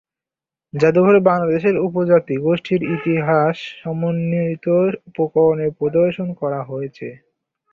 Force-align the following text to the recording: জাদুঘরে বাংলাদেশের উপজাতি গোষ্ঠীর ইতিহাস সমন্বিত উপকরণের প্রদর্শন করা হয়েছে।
জাদুঘরে 0.73 1.19
বাংলাদেশের 1.27 1.75
উপজাতি 1.87 2.35
গোষ্ঠীর 2.45 2.81
ইতিহাস 2.95 3.55
সমন্বিত 3.81 4.65
উপকরণের 5.09 5.71
প্রদর্শন 5.79 6.27
করা 6.41 6.59
হয়েছে। 6.63 7.07